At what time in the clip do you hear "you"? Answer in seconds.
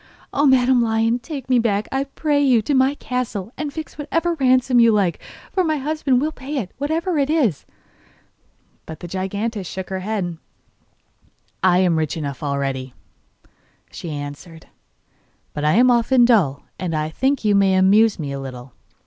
2.43-2.63, 4.79-4.91, 17.45-17.53